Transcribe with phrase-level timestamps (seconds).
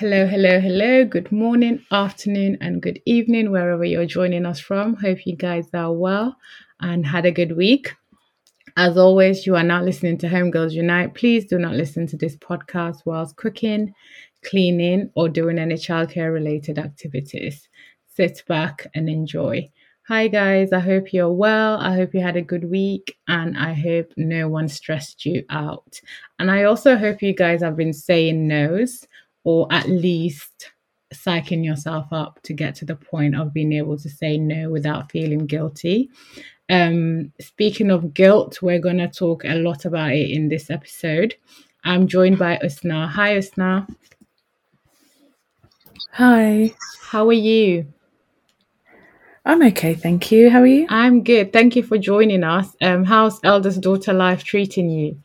[0.00, 1.04] Hello, hello, hello.
[1.04, 4.94] Good morning, afternoon, and good evening, wherever you're joining us from.
[4.94, 6.38] Hope you guys are well
[6.80, 7.94] and had a good week.
[8.78, 11.12] As always, you are not listening to Homegirls Unite.
[11.12, 13.92] Please do not listen to this podcast whilst cooking,
[14.42, 17.68] cleaning, or doing any childcare related activities.
[18.06, 19.70] Sit back and enjoy.
[20.08, 20.72] Hi, guys.
[20.72, 21.76] I hope you're well.
[21.78, 26.00] I hope you had a good week and I hope no one stressed you out.
[26.38, 29.06] And I also hope you guys have been saying no's
[29.44, 30.72] or at least
[31.12, 35.10] psyching yourself up to get to the point of being able to say no without
[35.10, 36.10] feeling guilty.
[36.68, 41.34] Um, speaking of guilt, we're going to talk a lot about it in this episode.
[41.84, 43.08] I'm joined by Usna.
[43.08, 43.88] Hi, Usna.
[46.12, 46.72] Hi.
[47.02, 47.92] How are you?
[49.44, 50.50] I'm okay, thank you.
[50.50, 50.86] How are you?
[50.90, 51.52] I'm good.
[51.52, 52.76] Thank you for joining us.
[52.80, 55.18] Um, how's eldest daughter life treating you?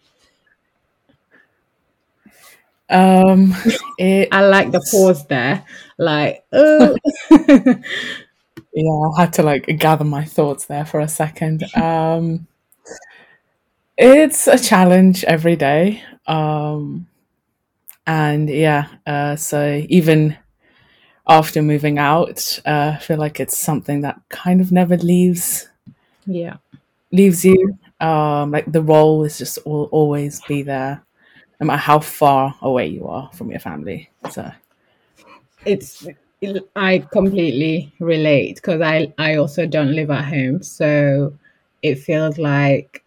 [2.89, 3.53] Um,
[3.97, 5.65] it, I like the pause there.
[5.97, 6.95] Like, oh.
[8.73, 11.63] yeah, I had to like gather my thoughts there for a second.
[11.75, 12.47] Um,
[13.97, 16.03] it's a challenge every day.
[16.27, 17.07] Um,
[18.05, 20.37] and yeah, uh, so even
[21.27, 25.69] after moving out, uh, I feel like it's something that kind of never leaves
[26.25, 26.57] yeah,
[27.11, 27.77] leaves you.
[27.99, 31.03] Um, like the role is just will always be there,
[31.59, 34.09] no matter how far away you are from your family.
[34.31, 34.51] So
[35.65, 36.07] it's
[36.75, 41.33] I completely relate because I I also don't live at home, so
[41.81, 43.03] it feels like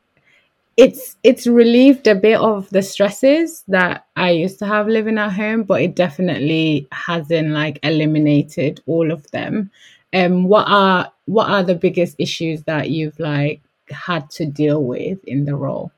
[0.77, 5.33] it's it's relieved a bit of the stresses that I used to have living at
[5.33, 9.70] home, but it definitely hasn't like eliminated all of them.
[10.14, 15.22] Um, what are what are the biggest issues that you've like had to deal with
[15.24, 15.90] in the role?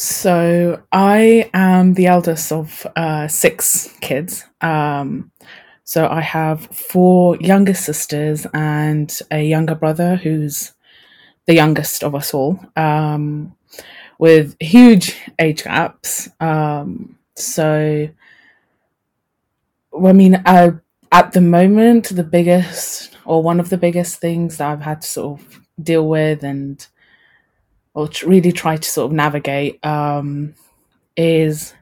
[0.00, 4.44] So I am the eldest of uh, six kids.
[4.60, 5.32] Um,
[5.82, 10.72] so I have four younger sisters and a younger brother who's
[11.46, 13.56] the youngest of us all, um,
[14.20, 16.28] with huge age gaps.
[16.38, 18.08] Um, so,
[20.06, 20.78] I mean, uh,
[21.10, 25.08] at the moment, the biggest or one of the biggest things that I've had to
[25.08, 26.86] sort of deal with and
[27.98, 30.54] or really try to sort of navigate um,
[31.16, 31.74] is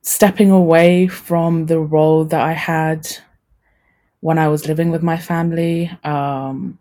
[0.00, 3.06] stepping away from the role that I had
[4.18, 5.96] when I was living with my family.
[6.02, 6.80] Um,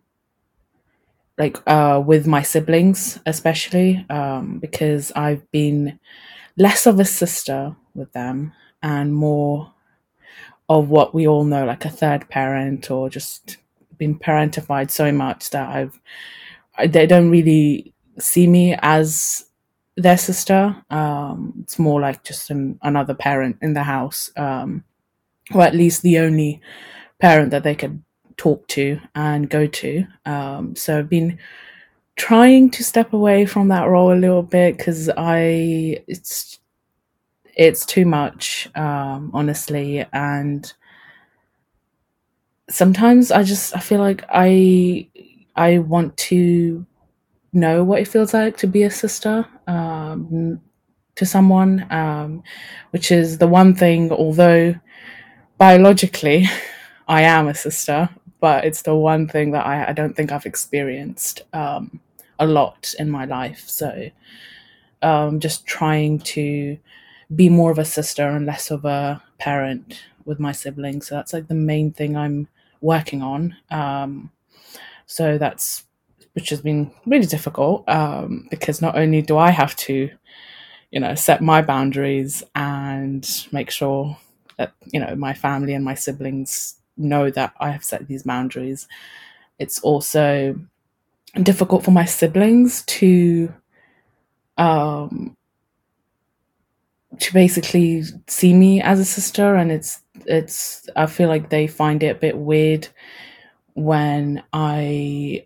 [1.37, 5.99] like uh, with my siblings, especially um, because I've been
[6.57, 9.71] less of a sister with them and more
[10.67, 13.57] of what we all know, like a third parent, or just
[13.99, 15.99] been parentified so much that I've
[16.87, 19.45] they don't really see me as
[19.97, 20.75] their sister.
[20.89, 24.83] Um, it's more like just an, another parent in the house, um,
[25.53, 26.61] or at least the only
[27.19, 28.03] parent that they could
[28.37, 30.05] talk to and go to.
[30.25, 31.39] Um, so I've been
[32.15, 36.59] trying to step away from that role a little bit because I it's
[37.55, 40.71] it's too much, um, honestly, and
[42.69, 45.07] sometimes I just I feel like I
[45.55, 46.85] I want to
[47.53, 50.61] know what it feels like to be a sister um,
[51.15, 52.43] to someone, um,
[52.91, 54.11] which is the one thing.
[54.11, 54.75] Although
[55.57, 56.47] biologically
[57.07, 60.45] I am a sister, but it's the one thing that I, I don't think I've
[60.45, 61.99] experienced um,
[62.39, 63.63] a lot in my life.
[63.67, 64.09] So
[65.01, 66.77] um, just trying to
[67.35, 71.07] be more of a sister and less of a parent with my siblings.
[71.07, 72.47] So that's like the main thing I'm
[72.81, 73.55] working on.
[73.69, 74.31] Um,
[75.05, 75.85] so that's
[76.33, 80.09] which has been really difficult um, because not only do I have to,
[80.91, 84.17] you know, set my boundaries and make sure
[84.57, 88.87] that you know my family and my siblings know that I have set these boundaries.
[89.59, 90.55] It's also
[91.43, 93.53] difficult for my siblings to
[94.57, 95.35] um
[97.19, 102.01] to basically see me as a sister and it's it's I feel like they find
[102.03, 102.87] it a bit weird
[103.73, 105.45] when I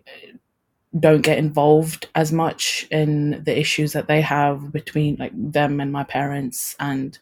[0.98, 5.92] don't get involved as much in the issues that they have between like them and
[5.92, 7.18] my parents and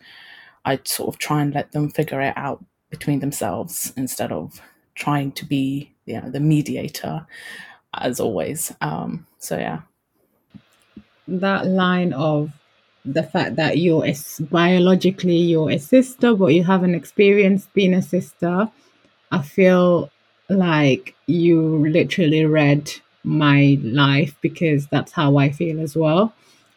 [0.65, 4.61] I sort of try and let them figure it out between themselves instead of
[4.95, 7.27] trying to be you know the mediator
[7.95, 8.73] as always.
[8.81, 9.81] Um so yeah.
[11.27, 12.53] That line of
[13.05, 14.07] the fact that you're
[14.41, 18.67] biologically you're a sister but you haven't experienced being a sister
[19.31, 20.11] i feel
[20.49, 22.91] like you literally read
[23.25, 26.33] my life because that's how i feel as well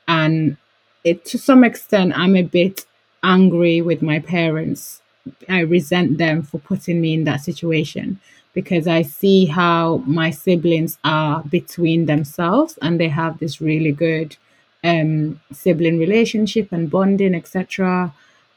[0.07, 0.57] and
[1.03, 2.85] it to some extent i'm a bit
[3.23, 5.01] angry with my parents.
[5.49, 8.19] I resent them for putting me in that situation
[8.53, 14.37] because I see how my siblings are between themselves and they have this really good
[14.83, 18.13] um, sibling relationship and bonding, etc.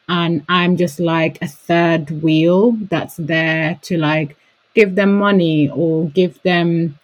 [0.09, 4.37] And I'm just like a third wheel that's there to like
[4.75, 6.99] give them money or give them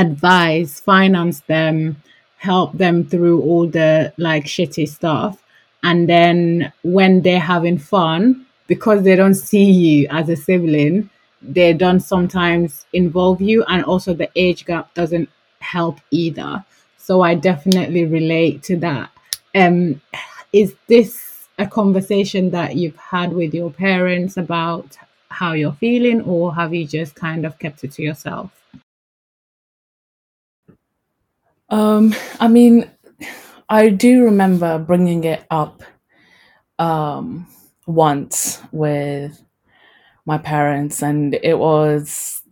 [0.00, 2.02] advice, finance them,
[2.38, 5.42] help them through all the like shitty stuff.
[5.82, 11.10] And then when they're having fun, because they don't see you as a sibling,
[11.42, 13.64] they don't sometimes involve you.
[13.64, 15.28] And also the age gap doesn't
[15.60, 16.64] help either.
[16.96, 19.10] So I definitely relate to that.
[19.54, 20.00] Um,
[20.52, 24.96] is this a conversation that you've had with your parents about
[25.28, 28.50] how you're feeling, or have you just kind of kept it to yourself?
[31.70, 32.90] Um, I mean,
[33.68, 35.82] I do remember bringing it up
[36.78, 37.46] um,
[37.86, 39.42] once with
[40.26, 42.42] my parents, and it was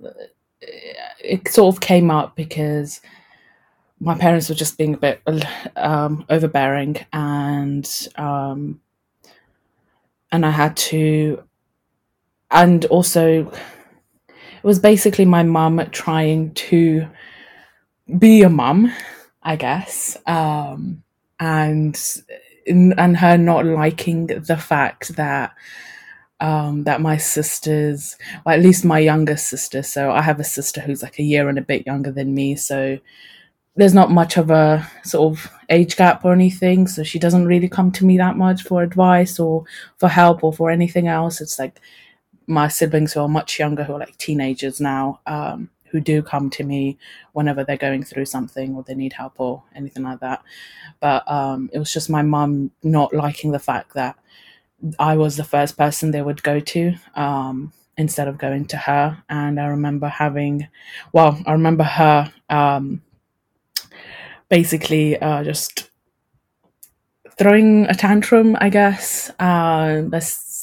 [1.21, 3.01] it sort of came up because
[4.01, 5.23] my parents were just being a bit
[5.77, 8.81] um, overbearing, and um,
[10.31, 11.43] and I had to,
[12.51, 17.09] and also it was basically my mum trying to
[18.17, 18.93] be a mum,
[19.43, 21.03] I guess, um,
[21.39, 21.99] and
[22.67, 25.55] and her not liking the fact that
[26.41, 28.17] um, that my sisters,
[28.47, 31.59] at least my younger sister, so I have a sister who's like a year and
[31.59, 32.99] a bit younger than me, so
[33.77, 37.69] there's not much of a sort of age gap or anything, so she doesn't really
[37.69, 39.65] come to me that much for advice or
[39.99, 41.41] for help or for anything else.
[41.41, 41.81] It's like
[42.49, 46.51] my siblings who are much younger, who are like teenagers now, um, who do come
[46.51, 46.99] to me
[47.33, 50.43] whenever they're going through something or they need help or anything like that.
[51.01, 54.17] But um, it was just my mum not liking the fact that
[54.99, 59.23] I was the first person they would go to um, instead of going to her.
[59.29, 60.69] And I remember having,
[61.13, 63.03] well, I remember her um,
[64.49, 65.91] basically uh, just
[67.39, 70.03] throwing a tantrum, I guess, uh,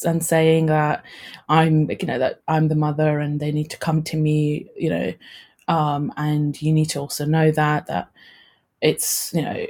[0.06, 1.04] and saying that
[1.50, 4.90] I'm, you know, that I'm the mother and they need to come to me, you
[4.90, 5.14] know,
[5.68, 8.10] um, and you need to also know that that
[8.82, 9.66] it's, you know,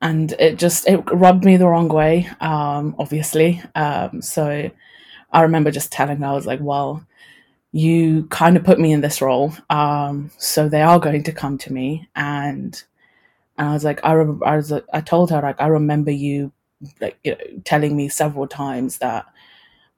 [0.00, 3.62] and it just it rubbed me the wrong way, um, obviously.
[3.74, 4.70] Um, so
[5.32, 7.04] I remember just telling her, I was like, well,
[7.72, 11.58] you kind of put me in this role, um, so they are going to come
[11.58, 12.82] to me, and
[13.58, 16.52] and I was like, I remember, I was, I told her like, I remember you
[17.00, 19.26] like you know, telling me several times that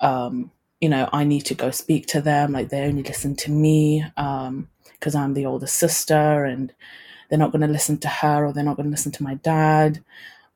[0.01, 0.51] um,
[0.81, 2.53] you know I need to go speak to them.
[2.53, 6.73] Like they only listen to me because um, I'm the older sister, and
[7.29, 9.35] they're not going to listen to her, or they're not going to listen to my
[9.35, 10.03] dad.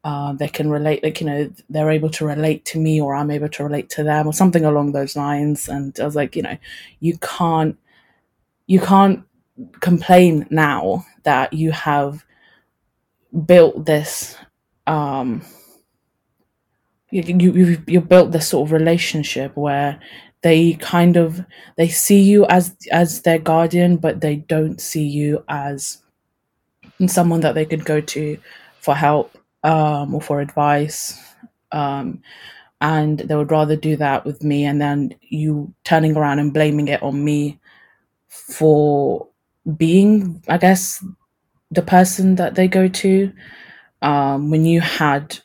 [0.03, 3.31] Uh, they can relate, like you know, they're able to relate to me, or I'm
[3.31, 5.69] able to relate to them, or something along those lines.
[5.69, 6.57] And I was like, you know,
[7.01, 7.77] you can't,
[8.67, 9.25] you can't
[9.81, 12.25] complain now that you have
[13.47, 14.37] built this
[14.87, 15.43] um
[17.11, 20.01] you, you you built this sort of relationship where
[20.43, 21.45] they kind of
[21.77, 26.03] they see you as as their guardian but they don't see you as
[27.07, 28.39] someone that they could go to
[28.81, 31.19] for help um, or for advice.
[31.73, 32.23] Um,
[32.81, 36.89] and they would rather do that with me and then you turning around and blaming
[36.89, 37.59] it on me
[38.29, 39.29] for
[39.77, 41.05] being i guess
[41.71, 43.31] the person that they go to
[44.03, 45.39] um, when you had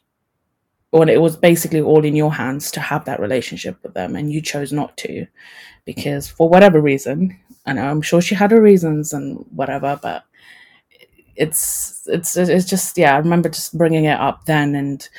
[0.97, 4.31] when it was basically all in your hands to have that relationship with them and
[4.31, 5.27] you chose not to
[5.83, 10.23] because for whatever reason and i'm sure she had her reasons and whatever but
[11.35, 15.09] it's it's it's just yeah i remember just bringing it up then and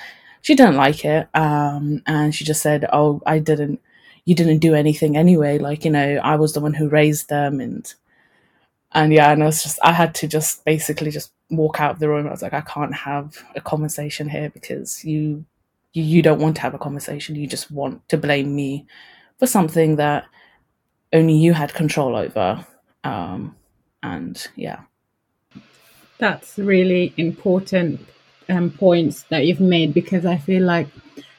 [0.41, 3.81] she didn't like it um, and she just said oh i didn't
[4.25, 7.61] you didn't do anything anyway like you know i was the one who raised them
[7.61, 7.95] and
[8.93, 11.99] and yeah, and I was just I had to just basically just walk out of
[11.99, 12.27] the room.
[12.27, 15.45] I was like, I can't have a conversation here because you
[15.97, 17.37] you, you don't want to have a conversation.
[17.37, 18.87] You just want to blame me
[19.39, 20.27] for something that
[21.13, 22.65] only you had control over.
[23.03, 23.57] Um,
[24.03, 24.81] and yeah,
[26.19, 28.07] that's really important
[28.49, 30.89] um, points that you've made because I feel like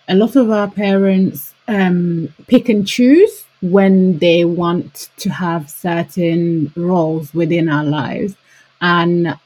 [0.08, 6.72] a lot of our parents um, pick and choose when they want to have certain
[6.76, 8.36] roles within our lives
[8.82, 9.38] and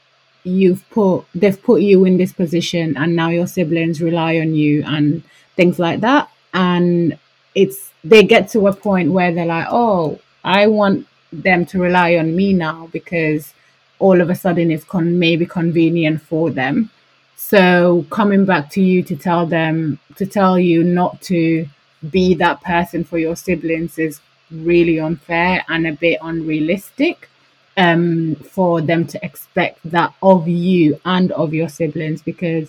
[0.44, 4.82] you've put they've put you in this position and now your siblings rely on you
[4.86, 5.22] and
[5.56, 6.28] things like that.
[6.54, 7.18] And
[7.54, 12.16] it's they get to a point where they're like oh i want them to rely
[12.16, 13.54] on me now because
[14.02, 16.90] all of a sudden it's con- maybe convenient for them.
[17.36, 21.66] So coming back to you to tell them to tell you not to
[22.10, 24.20] be that person for your siblings is
[24.50, 27.28] really unfair and a bit unrealistic
[27.76, 32.68] um for them to expect that of you and of your siblings because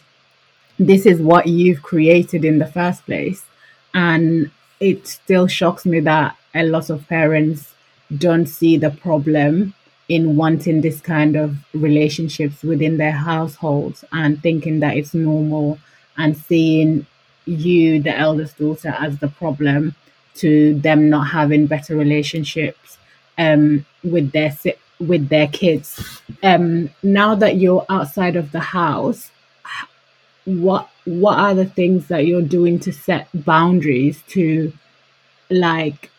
[0.79, 3.45] this is what you've created in the first place.
[3.93, 7.73] And it still shocks me that a lot of parents
[8.17, 9.73] don't see the problem
[10.09, 15.79] in wanting this kind of relationships within their households and thinking that it's normal
[16.17, 17.05] and seeing
[17.45, 19.95] you the eldest daughter as the problem
[20.35, 22.97] to them not having better relationships
[23.37, 24.51] um with their
[25.07, 26.21] with their kids.
[26.41, 29.31] Um now that you're outside of the house
[30.45, 34.73] what what are the things that you're doing to set boundaries to
[35.49, 36.09] like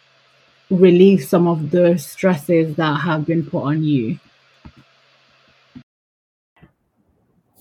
[0.71, 4.19] relieve some of the stresses that have been put on you?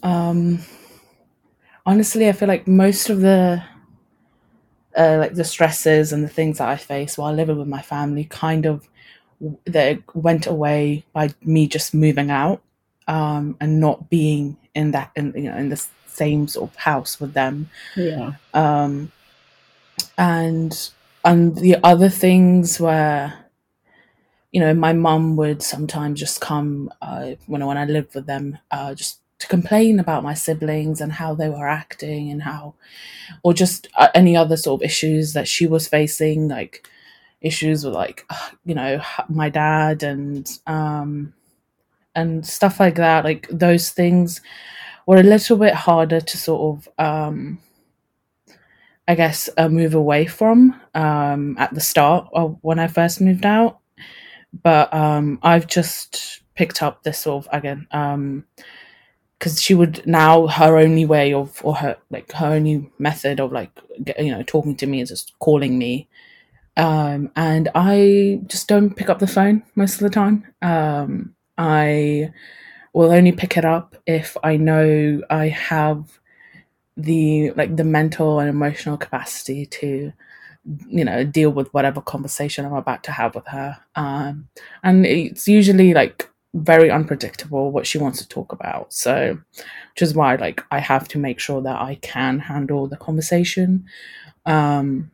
[0.02, 0.60] Um,
[1.86, 3.64] honestly, I feel like most of the
[4.98, 8.26] uh, like the stresses and the things that I face while living with my family
[8.26, 8.88] kind of
[9.66, 12.62] that went away by me just moving out
[13.08, 17.20] um, and not being in that in you know in the same sort of house
[17.20, 17.70] with them.
[17.96, 19.12] yeah Um,
[20.18, 20.90] and
[21.24, 23.46] and the other things where
[24.52, 28.58] you know my mum would sometimes just come uh, when when I lived with them
[28.72, 32.76] uh, just to complain about my siblings and how they were acting and how
[33.44, 36.88] or just uh, any other sort of issues that she was facing like
[37.44, 38.26] issues with like
[38.66, 41.34] you know my dad and um
[42.16, 44.42] and stuff like that like those things
[45.08, 47.60] were a little bit harder to sort of um
[49.08, 53.46] I guess uh, move away from um at the start of when I first moved
[53.46, 53.80] out.
[54.64, 58.46] But um I've just picked up this sort of again um
[59.40, 63.52] because she would now her only way of or her like her only method of
[63.52, 63.72] like
[64.20, 66.08] you know talking to me is just calling me
[66.78, 70.46] um and i just don't pick up the phone most of the time.
[70.62, 72.32] Um i
[72.94, 76.20] will only pick it up if i know i have
[76.98, 80.14] the like the mental and emotional capacity to
[80.88, 83.78] you know deal with whatever conversation i'm about to have with her.
[83.96, 84.48] Um
[84.84, 88.94] and it's usually like very unpredictable what she wants to talk about.
[88.94, 89.40] So
[89.94, 93.86] which is why like i have to make sure that i can handle the conversation.
[94.46, 95.12] Um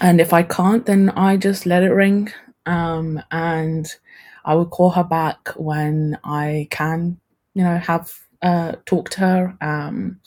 [0.00, 2.30] and if i can't then i just let it ring.
[2.66, 3.86] Um and
[4.44, 7.18] i will call her back when i can
[7.54, 9.56] you know have uh talk to her.
[9.60, 10.20] Um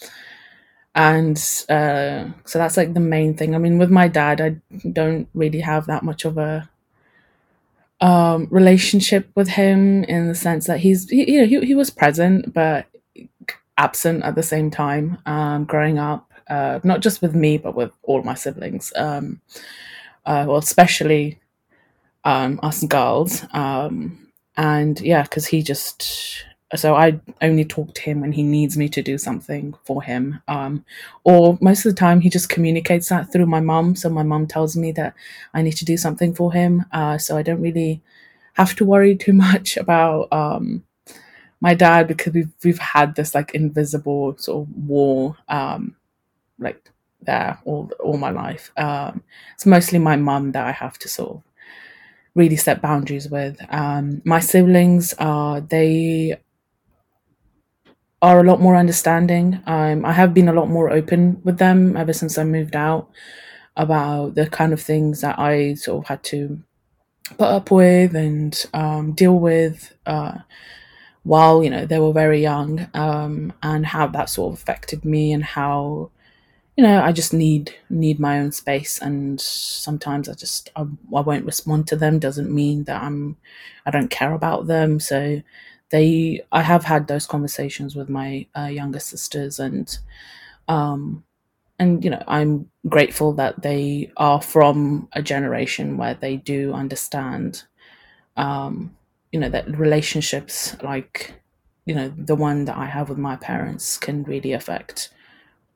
[0.93, 1.37] and
[1.69, 3.55] uh so that's like the main thing.
[3.55, 4.55] I mean with my dad i
[4.91, 6.69] don't really have that much of a
[7.99, 11.89] um relationship with him in the sense that he's he, you know he, he was
[11.89, 12.87] present but
[13.77, 17.91] absent at the same time um growing up uh not just with me but with
[18.03, 19.41] all my siblings um
[20.25, 21.39] uh well especially
[22.23, 24.27] um us girls um
[24.57, 28.87] and yeah because he just so i only talk to him when he needs me
[28.87, 30.85] to do something for him um
[31.23, 33.95] or most of the time he just communicates that through my mum.
[33.95, 35.13] So my mum tells me that
[35.53, 38.01] i need to do something for him uh so i don't really
[38.53, 40.83] have to worry too much about um
[41.61, 45.95] my dad because we've we've had this like invisible sort of war um
[46.61, 46.89] like
[47.21, 48.71] there all all my life.
[48.77, 49.23] Um
[49.55, 51.43] it's mostly my mum that i have to sort of
[52.35, 53.57] really set boundaries with.
[53.69, 56.37] Um my siblings are they
[58.21, 59.61] are a lot more understanding.
[59.65, 63.09] Um i have been a lot more open with them ever since i moved out
[63.77, 66.61] about the kind of things that i sort of had to
[67.37, 70.37] put up with and um, deal with uh,
[71.23, 75.31] while you know they were very young um, and how that sort of affected me
[75.31, 76.09] and how
[76.81, 81.21] you know i just need need my own space and sometimes i just I, I
[81.21, 82.17] won't respond to them.
[82.17, 83.37] Doesn't mean that i'm
[83.85, 84.99] i don't care about them.
[84.99, 85.41] So
[85.91, 89.95] they i have had those conversations with my uh, younger sisters and
[90.67, 91.23] um
[91.79, 97.63] and you know i'm grateful that they are from a generation where they do understand
[98.37, 98.95] um
[99.31, 101.35] you know that relationships like
[101.85, 105.09] you know the one that i have with my parents can really affect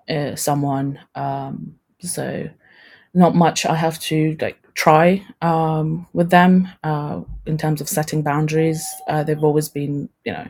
[0.09, 2.49] uh, someone um so
[3.13, 8.21] not much i have to like try um with them uh in terms of setting
[8.23, 8.85] boundaries.
[9.07, 10.47] Uh, they've always been you know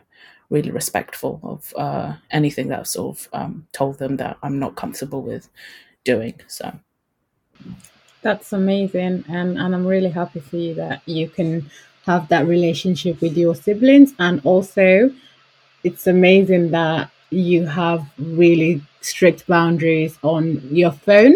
[0.50, 4.75] really respectful of uh anything that i've sort of um told them that i'm not
[4.75, 5.50] comfortable with
[6.05, 6.71] doing so.
[8.21, 11.69] That's amazing, and and I'm really happy for you that you can
[12.05, 15.12] have that relationship with your siblings, and also
[15.83, 21.36] it's amazing that you have really strict boundaries on your phone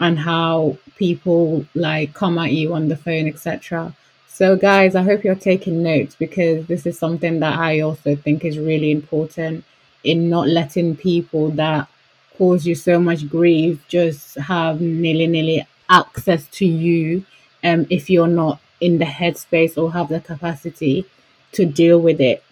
[0.00, 3.94] and how people like come at you on the phone, etc.
[4.28, 8.44] So, guys, I hope you're taking notes because this is something that I also think
[8.44, 9.64] is really important
[10.02, 11.88] in not letting people that
[12.36, 17.24] cause you so much grief just have nearly nearly access to you
[17.62, 21.04] um, if you're not in the headspace or have the capacity
[21.52, 22.42] to deal with it.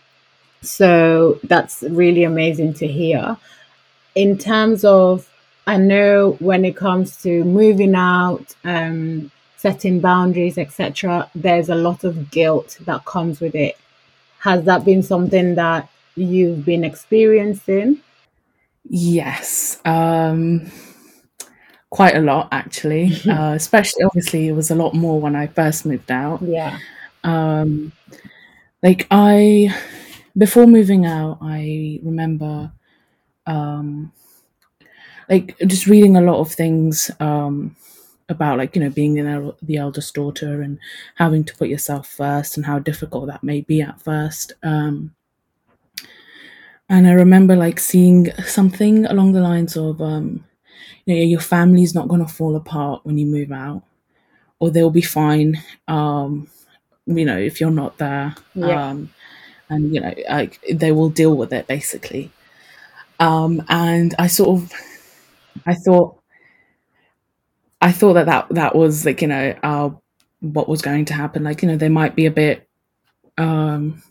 [0.63, 3.37] So that's really amazing to hear.
[4.15, 5.29] In terms of,
[5.67, 12.05] I know when it comes to moving out, um, setting boundaries, etc., there's a lot
[12.05, 13.77] of guilt that comes with it.
[14.41, 18.01] Has that been something that you've been experiencing?
[18.89, 19.81] Yes.
[19.85, 20.71] Um,
[21.91, 23.13] quite a lot actually.
[23.29, 26.43] uh, especially obviously it was a lot more when I first moved out.
[26.43, 26.79] Yeah.
[27.25, 27.93] Um,
[28.83, 29.75] like I
[30.37, 32.73] before moving out, I remember
[33.47, 34.13] um,
[35.29, 37.77] like just reading a lot of things um,
[38.29, 40.79] about like you know being the, the eldest daughter and
[41.17, 44.53] having to put yourself first and how difficult that may be at first.
[44.63, 45.15] Um,
[46.89, 50.45] and I remember like seeing something along the lines of um,
[51.07, 53.83] you know your family's not going to fall apart when you move out,
[54.59, 55.61] or they'll be fine.
[55.89, 56.49] Um,
[57.07, 58.35] you know if you're not there.
[58.55, 58.91] Yeah.
[58.91, 59.11] Um,
[59.73, 62.31] and you know like they will deal with it basically.
[63.21, 64.73] Um and i sort of
[65.67, 66.19] i thought
[67.81, 69.91] i thought that that, that was like you know uh,
[70.41, 71.45] what was going to happen.
[71.45, 72.69] Like you know they might be a bit
[73.39, 74.03] um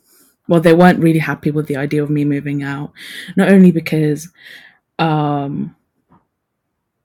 [0.48, 2.94] well they weren't really happy with the idea of me moving out.
[3.38, 4.30] Not only because
[5.00, 5.76] um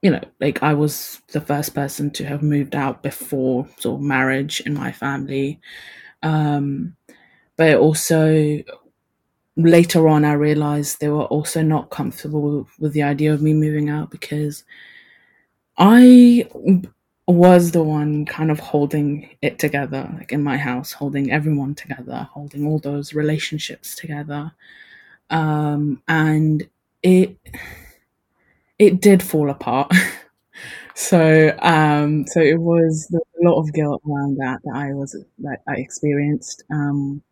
[0.02, 4.04] you know like i was the first person to have moved out before sort of
[4.06, 5.60] marriage in my family.
[6.22, 6.95] Um
[7.56, 8.62] but also
[9.56, 13.54] later on, I realized they were also not comfortable with, with the idea of me
[13.54, 14.64] moving out because
[15.78, 16.48] I
[17.26, 22.28] was the one kind of holding it together, like in my house, holding everyone together,
[22.32, 24.52] holding all those relationships together.
[25.30, 26.68] Um, and
[27.02, 27.36] it
[28.78, 29.92] it did fall apart.
[30.94, 35.60] so um, so it was a lot of guilt around that that I was that
[35.68, 36.64] I experienced.
[36.70, 37.22] Um,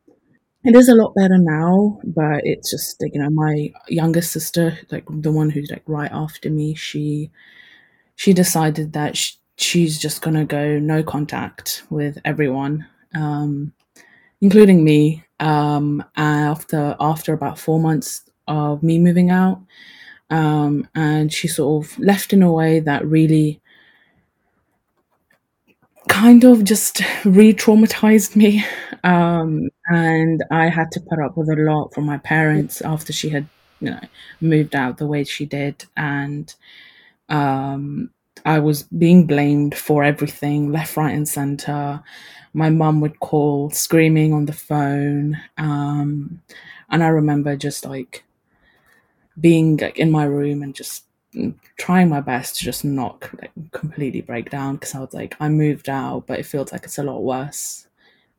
[0.64, 4.79] it is a lot better now, but it's just like, you know, my youngest sister,
[4.90, 7.31] like the one who's like right after me, she
[8.16, 13.72] she decided that sh- she's just gonna go no contact with everyone, um,
[14.40, 15.24] including me.
[15.40, 19.61] Um, after after about four months of me moving out,
[20.31, 23.61] um, and she sort of left in a way that really
[26.09, 28.64] kind of just re-traumatized me
[29.05, 33.31] um, and i had to put up with a lot from my parents after she
[33.31, 33.49] had
[33.81, 34.01] you know
[34.40, 35.85] moved out the way she did.
[35.97, 36.55] And
[37.29, 38.11] um,
[38.45, 42.03] i was being blamed for everything left right and center.
[42.55, 46.43] My mum would call screaming on the phone um,
[46.90, 48.25] and i remember just like
[49.40, 51.05] being like in my room and just
[51.77, 55.49] trying my best to just not like, completely break down because I was like, I
[55.49, 57.87] moved out, but it feels like it's a lot worse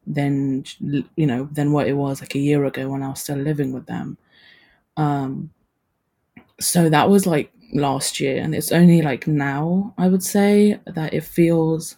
[0.07, 3.37] than you know than what it was like a year ago when I was still
[3.37, 4.17] living with them.
[4.97, 5.51] Um,
[6.59, 11.13] so that was like last year, and it's only like now I would say that
[11.13, 11.97] it feels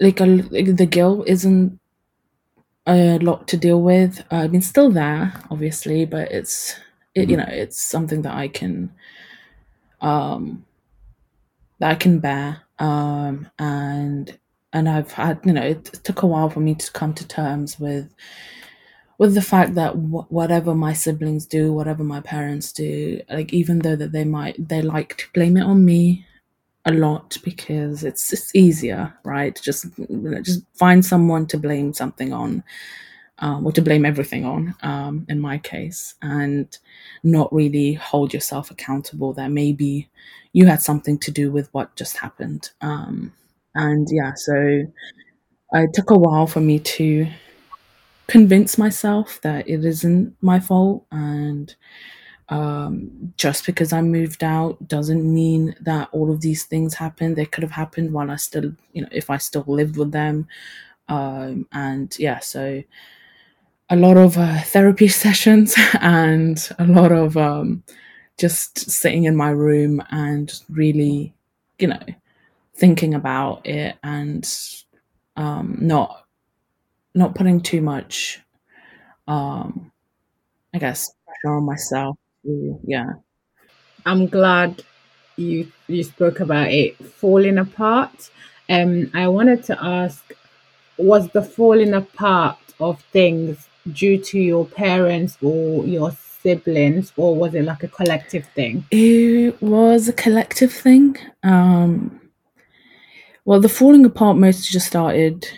[0.00, 1.78] like, a, like the guilt isn't
[2.86, 4.20] a lot to deal with.
[4.32, 6.74] Uh, I mean, still there, obviously, but it's
[7.14, 8.92] it, you know it's something that I can
[10.00, 10.64] um,
[11.78, 12.62] that I can bear.
[12.78, 14.38] Um, and
[14.72, 17.78] and I've had you know it, took a while for me to come to terms
[17.80, 18.12] with
[19.18, 23.96] with the fact that whatever my siblings do, whatever my parents do, like even though
[23.96, 26.24] that they might they like to blame it on me
[26.86, 29.60] a lot because it's it's easier, right?
[29.62, 32.64] Just you know, just find someone to blame something on
[33.40, 36.76] um, or to blame everything on, um, in my case, and
[37.22, 40.08] not really hold yourself accountable that maybe
[40.52, 42.70] you had something to do with what just happened.
[42.80, 43.32] Um,
[43.74, 44.82] and yeah, so
[45.72, 47.26] it took a while for me to
[48.26, 51.74] convince myself that it isn't my fault and
[52.50, 57.36] um, just because I moved out doesn't mean that all of these things happened.
[57.36, 60.48] They could have happened while I still, you know, if I still lived with them.
[61.08, 62.82] Um, and yeah, so
[63.90, 67.82] a lot of uh, therapy sessions and a lot of um,
[68.38, 71.34] just sitting in my room and really,
[71.78, 72.02] you know,
[72.74, 74.48] thinking about it and
[75.36, 76.24] um, not
[77.14, 78.40] not putting too much,
[79.26, 79.90] um,
[80.74, 82.16] I guess, pressure on myself
[82.84, 83.12] yeah.
[84.06, 84.82] I'm glad
[85.36, 88.30] you you spoke about it falling apart.
[88.68, 90.22] Um, I wanted to ask,
[90.96, 97.54] was the falling apart of things due to your parents or your siblings, or was
[97.54, 98.84] it like a collective thing?
[98.90, 101.16] It was a collective thing.
[101.42, 102.20] Um,
[103.44, 105.48] well, the falling apart mostly just started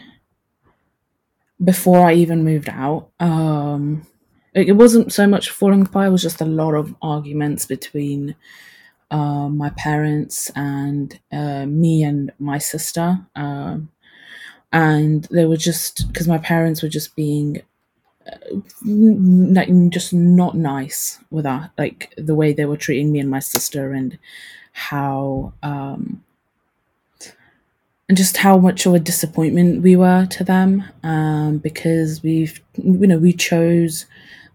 [1.63, 3.11] before I even moved out.
[3.21, 4.07] Um,
[4.55, 8.35] it, wasn't so much falling apart; it was just a lot of arguments between
[9.11, 13.19] uh, my parents and uh, me and my sister.
[13.37, 13.91] Um,
[14.73, 17.63] and they were just because my parents were just being
[18.87, 23.41] n- just not nice with that, like the way they were treating me and my
[23.41, 24.19] sister, and
[24.73, 26.23] how um,
[28.09, 33.07] and just how much of a disappointment we were to them um, because we've you
[33.07, 34.07] know we chose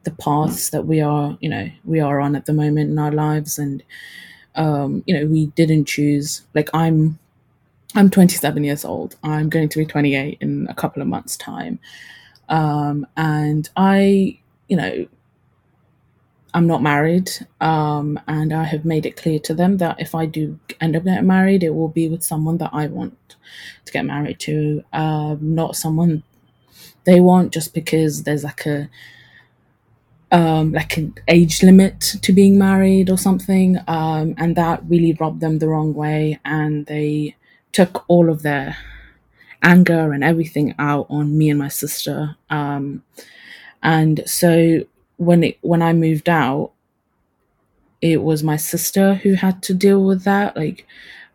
[0.04, 3.14] the paths that we are you know we are on at the moment in our
[3.14, 3.82] lives and
[4.56, 7.18] um, you know we didn't choose like i'm
[7.96, 9.16] i'm 27 years old.
[9.24, 11.80] I'm going to be 28 in a couple of months time
[12.50, 15.08] um, and i you know
[16.54, 17.30] i'm not married
[17.62, 21.04] um, and i have made it clear to them that if i do end up
[21.04, 23.36] getting married it will be with someone that i want
[23.86, 24.84] to get married to.
[24.94, 26.24] Um, not someone
[27.04, 28.90] they want just because there's like a
[30.32, 35.40] um, like an age limit to being married or something, um, and that really rubbed
[35.40, 37.36] them the wrong way, and they
[37.72, 38.76] took all of their
[39.64, 42.36] anger and everything out on me and my sister.
[42.50, 43.04] Um,
[43.84, 44.82] and so
[45.18, 46.72] when it when I moved out,
[48.02, 50.86] it was my sister who had to deal with that, like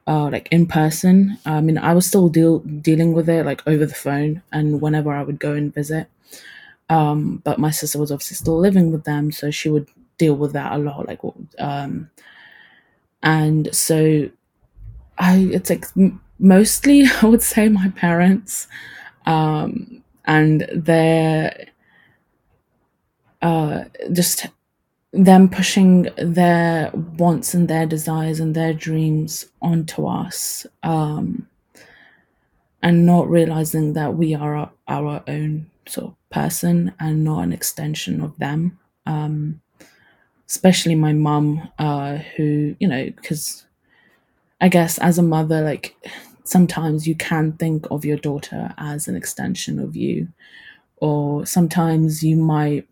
[0.06, 1.38] uh, like in person.
[1.46, 5.12] I mean, I was still deal dealing with it like over the phone, and whenever
[5.12, 6.08] I would go and visit.
[6.90, 10.52] Um, but my sister was obviously still living with them, so she would deal with
[10.54, 11.08] that a lot.
[11.08, 11.20] Like,
[11.58, 12.10] um,
[13.22, 14.28] and so
[15.18, 15.86] I, it's like
[16.40, 18.68] mostly I would say my parents,
[19.26, 21.66] um, and their,
[23.42, 24.46] uh, just
[25.12, 31.48] them pushing their wants and their desires and their dreams onto us, um,
[32.82, 37.52] and not realizing that we are our, our own sort of person and not an
[37.52, 38.78] extension of them.
[39.06, 39.60] Um,
[40.48, 43.66] especially my mum, uh, who, you know, because
[44.60, 45.96] I guess as a mother, like
[46.44, 50.28] sometimes you can think of your daughter as an extension of you,
[50.96, 52.86] or sometimes you might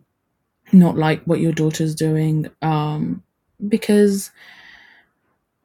[0.73, 3.23] not like what your daughter's doing um,
[3.69, 4.31] because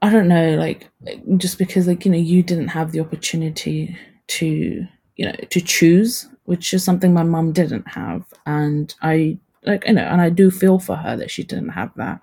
[0.02, 0.89] I don't know, like
[1.38, 6.28] just because like you know you didn't have the opportunity to you know to choose
[6.46, 8.26] which is something my mum didn't have.
[8.46, 11.91] And i like you know and i do feel for her that she didn't have
[11.96, 12.19] that.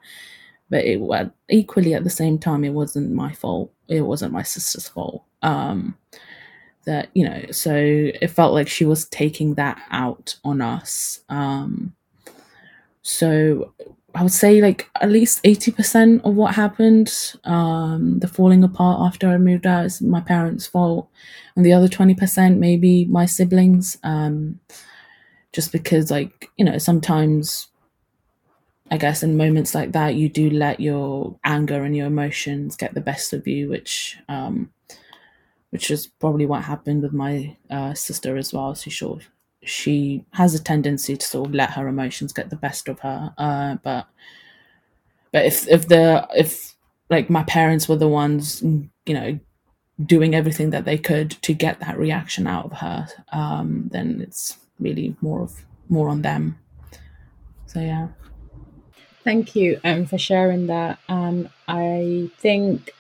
[0.69, 1.01] But it
[1.49, 3.73] equally at the same time it wasn't my fault.
[3.89, 5.97] It wasn't my sister's fault um
[6.87, 11.95] that you know so it felt like she was taking that out on us um
[13.03, 13.73] so
[14.15, 19.29] I would say like at least 80% of what happened, um, the falling apart after
[19.29, 21.09] I moved out is my parents' fault.
[21.55, 23.99] And the other 20% maybe my siblings.
[24.03, 24.59] Um,
[25.53, 27.69] just because like, you know, sometimes
[28.91, 32.95] I guess in moments like that you do let your anger and your emotions get
[32.95, 34.71] the best of you, which um
[35.71, 38.75] which is probably what happened with my uh, sister as well.
[38.75, 38.91] She
[39.63, 43.33] she has a tendency to sort of let her emotions get the best of her.
[43.39, 44.07] Uh, but
[45.33, 46.75] but if if the if
[47.09, 49.39] like my parents were the ones, you know,
[50.05, 54.59] doing everything that they could to get that reaction out of her, um, then it's
[54.79, 56.59] really more of more on them.
[57.67, 58.09] So yeah.
[59.23, 60.99] Thank you um, for sharing that.
[61.09, 62.93] Um, I think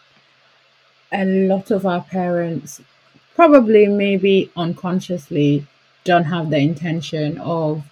[1.12, 2.80] a lot of our parents,
[3.34, 5.66] probably maybe unconsciously,
[6.04, 7.82] don't have the intention of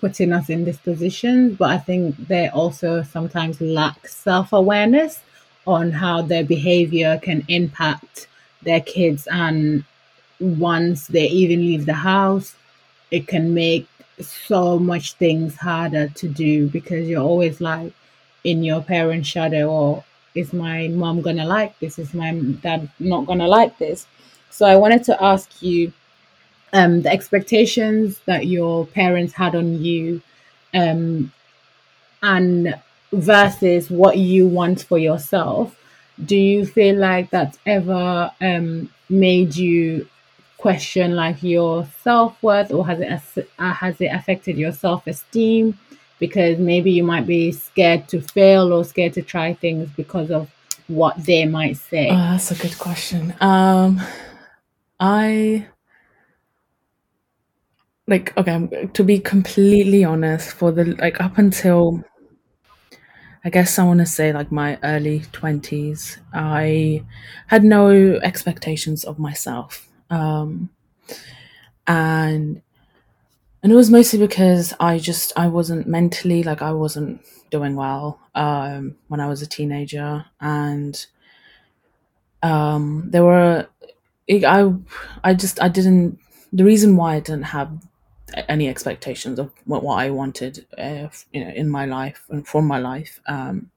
[0.00, 5.20] putting us in this position, but I think they also sometimes lack self awareness
[5.66, 8.28] on how their behavior can impact
[8.62, 9.28] their kids.
[9.30, 9.84] And
[10.40, 12.54] once they even leave the house,
[13.10, 13.86] it can make
[14.20, 17.92] so much things harder to do because you're always like
[18.44, 21.98] in your parent's shadow or is my mom gonna like this?
[21.98, 24.06] Is my dad not gonna like this?
[24.50, 25.92] So I wanted to ask you
[26.72, 30.22] um, the expectations that your parents had on you
[30.74, 31.32] um,
[32.22, 32.74] and
[33.12, 35.76] versus what you want for yourself
[36.24, 40.06] do you feel like that's ever um, made you
[40.58, 45.76] question like your self-worth or has it uh, has it affected your self-esteem
[46.20, 50.48] because maybe you might be scared to fail or scared to try things because of
[50.86, 52.08] what they might say?
[52.10, 53.34] Oh, that's a good question.
[53.40, 54.00] Um,
[55.00, 55.66] I
[58.10, 62.02] like okay to be completely honest for the like up until
[63.44, 67.02] i guess i want to say like my early 20s i
[67.46, 70.68] had no expectations of myself um
[71.86, 72.60] and
[73.62, 77.20] and it was mostly because i just i wasn't mentally like i wasn't
[77.50, 81.06] doing well um when i was a teenager and
[82.42, 83.66] um there were
[84.30, 84.72] i
[85.24, 86.18] i just i didn't
[86.52, 87.70] the reason why i didn't have
[88.48, 92.62] any expectations of what, what I wanted, uh, you know, in my life and for
[92.62, 93.70] my life, um,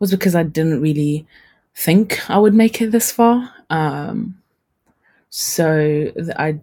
[0.00, 1.26] was because I didn't really
[1.74, 3.52] think I would make it this far.
[3.70, 4.42] Um,
[5.30, 6.60] so I,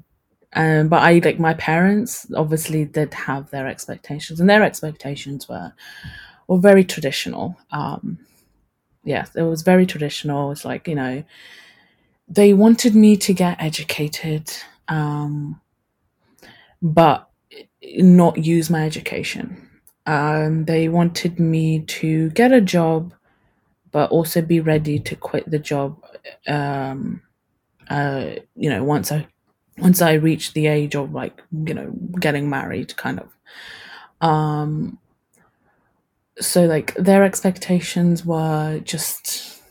[0.53, 5.73] um, but I like my parents obviously did have their expectations, and their expectations were
[6.47, 7.57] were very traditional.
[7.71, 8.19] Um,
[9.03, 10.51] yeah, it was very traditional.
[10.51, 11.23] It's like you know,
[12.27, 14.51] they wanted me to get educated.
[14.87, 15.61] Um,
[16.81, 17.29] but
[17.97, 19.69] not use my education.
[20.05, 23.13] Um, they wanted me to get a job,
[23.91, 26.03] but also be ready to quit the job.
[26.47, 27.21] Um,
[27.89, 29.27] uh, you know, once I
[29.77, 33.29] once I reached the age of like you know getting married, kind of.
[34.27, 34.99] Um,
[36.39, 39.61] so like their expectations were just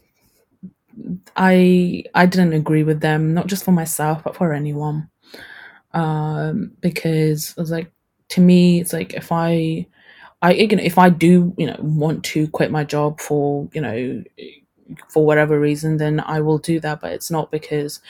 [1.36, 5.08] I I didn't agree with them, not just for myself, but for anyone
[5.94, 7.92] um, because I was like,
[8.30, 9.86] to me, it's like if I,
[10.42, 13.80] I you know, if I do, you know, want to quit my job for, you
[13.80, 14.24] know,
[15.08, 17.00] for whatever reason, then I will do that.
[17.00, 18.00] But it's not because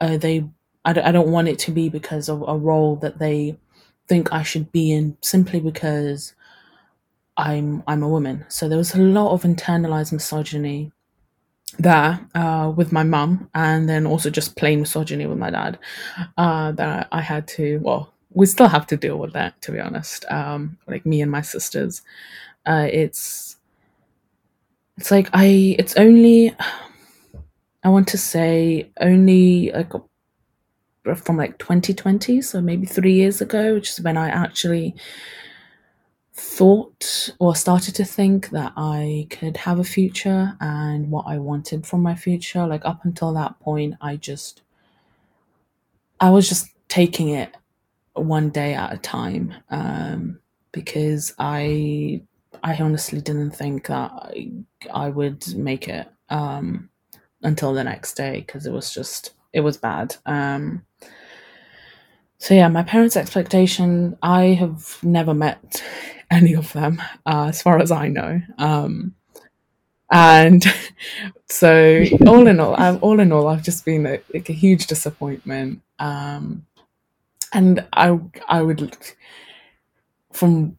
[0.00, 0.44] uh, they,
[0.84, 3.56] I don't, don't want it to be because of a role that they
[4.06, 6.34] think I should be in simply because
[7.36, 8.44] I'm I'm a woman.
[8.48, 10.92] So there was a lot of internalized misogyny
[11.78, 15.78] there uh, with my mum, and then also just plain misogyny with my dad.
[16.36, 19.80] Uh, that I had to, well, we still have to deal with that, to be
[19.80, 20.24] honest.
[20.30, 22.02] Um, like me and my sisters,
[22.66, 23.56] uh, it's
[24.96, 26.54] it's like I, it's only,
[27.82, 29.92] I want to say only like
[31.16, 34.94] from like 2020, so maybe three years ago, which is when I actually
[36.32, 41.86] thought or started to think that I could have a future and what I wanted
[41.86, 42.66] from my future.
[42.66, 44.62] Like up until that point, I just,
[46.20, 47.54] I was just taking it
[48.14, 50.40] one day at a time um,
[50.72, 52.22] because I,
[52.62, 54.50] I honestly didn't think that I,
[54.92, 56.88] I would make it um,
[57.42, 60.16] until the next day because it was just, it was bad.
[60.26, 60.84] Um,
[62.38, 65.82] so yeah, my parents' expectation, I have never met
[66.30, 68.40] any of them, uh, as far as I know.
[68.58, 69.14] Um,
[70.10, 70.64] and
[71.48, 74.86] so all in all, I've, all in all, I've just been a, like a huge
[74.86, 75.80] disappointment.
[75.98, 76.66] Um,
[77.52, 78.18] and I,
[78.48, 78.96] I would,
[80.32, 80.76] from,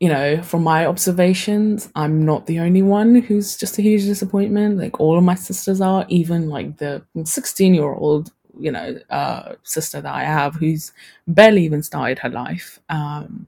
[0.00, 4.78] you know, from my observations, I'm not the only one who's just a huge disappointment.
[4.78, 9.54] Like all of my sisters are, even like the 16 year old, you know, uh,
[9.62, 10.92] sister that I have who's
[11.26, 12.78] barely even started her life.
[12.88, 13.46] Um,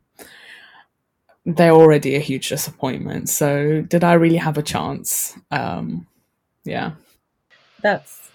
[1.44, 3.28] they're already a huge disappointment.
[3.28, 5.34] So did I really have a chance?
[5.50, 6.06] Um,
[6.64, 6.92] yeah.
[7.82, 8.30] That's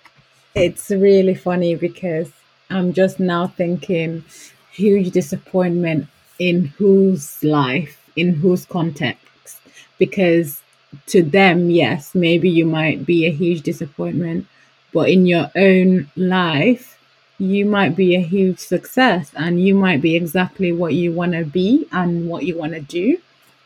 [0.55, 2.31] it's really funny because
[2.69, 4.25] I'm just now thinking
[4.71, 6.07] huge disappointment
[6.39, 9.61] in whose life, in whose context.
[9.97, 10.61] Because
[11.07, 14.47] to them, yes, maybe you might be a huge disappointment,
[14.93, 16.97] but in your own life,
[17.39, 21.45] you might be a huge success and you might be exactly what you want to
[21.45, 23.17] be and what you want to do.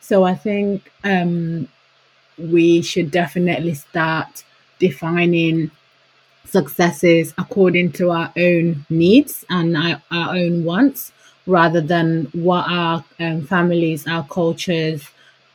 [0.02, 1.70] So I think um,
[2.38, 4.44] we should definitely start
[4.80, 5.72] defining
[6.46, 11.12] successes according to our own needs and our, our own wants
[11.48, 15.04] rather than what our um, families, our cultures,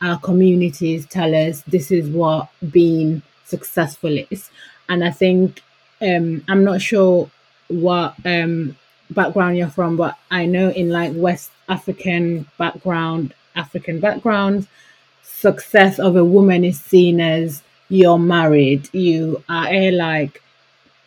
[0.01, 4.49] our communities tell us this is what being successful is.
[4.89, 5.61] And I think
[6.01, 7.29] um, I'm not sure
[7.69, 8.77] what um
[9.09, 14.67] background you're from, but I know in like West African background, African backgrounds,
[15.23, 20.41] success of a woman is seen as you're married, you are like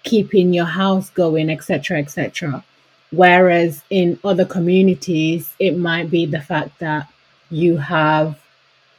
[0.02, 2.64] keeping your house going, etc., etc.
[3.10, 7.08] Whereas in other communities, it might be the fact that
[7.50, 8.38] you have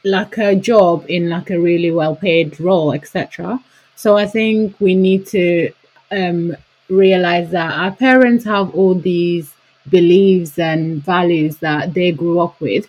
[0.04, 3.60] like a job in like a really well paid role, etc.
[3.96, 5.72] So I think we need to
[6.10, 6.56] um,
[6.88, 9.54] realize that our parents have all these
[9.88, 12.88] beliefs and values that they grew up with.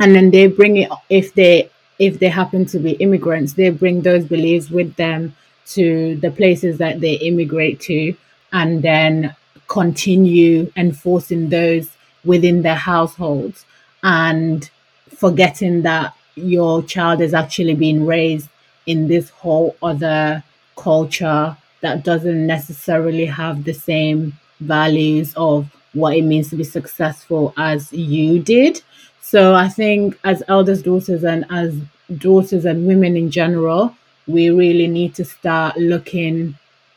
[0.00, 4.02] And then they bring it if they if they happen to be immigrants they bring
[4.02, 5.34] those beliefs with them
[5.66, 8.14] to the places that they immigrate to
[8.52, 9.34] and then
[9.66, 11.90] continue enforcing those
[12.24, 13.66] within their households
[14.02, 14.70] and
[15.08, 18.48] forgetting that your child is actually being raised
[18.88, 20.42] in this whole other
[20.76, 27.52] culture that doesn't necessarily have the same values of what it means to be successful
[27.56, 28.82] as you did.
[29.20, 31.78] So I think as eldest daughters and as
[32.16, 33.94] daughters and women in general,
[34.26, 36.56] we really need to start looking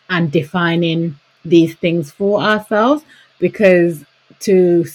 [0.10, 3.04] and defining these things for ourselves
[3.40, 4.06] because
[4.40, 4.86] to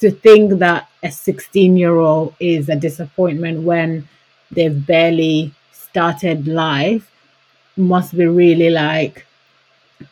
[0.00, 4.08] to think that a 16 year old is a disappointment when
[4.50, 5.52] they've barely
[5.94, 7.08] started life
[7.76, 9.24] must be really like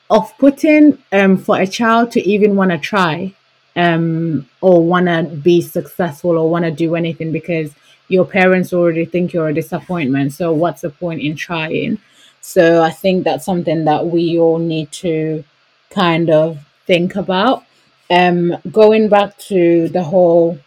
[0.09, 3.35] off putting um, for a child to even want to try
[3.75, 7.73] um, or want to be successful or want to do anything because
[8.07, 10.33] your parents already think you're a disappointment.
[10.33, 11.99] So, what's the point in trying?
[12.40, 15.42] So, I think that's something that we all need to
[15.90, 17.64] kind of think about.
[18.09, 20.61] Um, going back to the whole